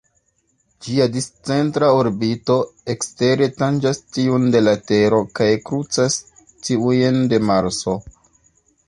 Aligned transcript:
Ĝia 0.85 1.05
discentra 1.15 1.89
orbito 1.97 2.55
ekstere 2.93 3.49
tanĝas 3.59 4.01
tiun 4.17 4.47
de 4.57 4.63
la 4.63 4.73
Tero 4.93 5.21
kaj 5.41 5.51
krucas 5.69 6.19
tiujn 6.65 7.21
de 7.35 7.41
Marso. 7.51 7.95